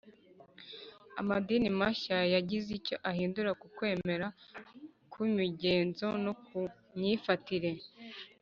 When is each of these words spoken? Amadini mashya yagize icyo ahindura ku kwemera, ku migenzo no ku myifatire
Amadini 1.19 1.69
mashya 1.79 2.17
yagize 2.33 2.69
icyo 2.79 2.95
ahindura 3.09 3.51
ku 3.59 3.67
kwemera, 3.75 4.27
ku 5.11 5.19
migenzo 5.37 6.07
no 6.23 6.33
ku 6.45 6.59
myifatire 6.97 7.71